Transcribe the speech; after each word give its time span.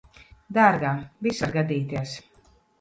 Dārgā, 0.57 0.95
viss 1.27 1.45
var 1.45 1.55
gadīties. 1.61 2.19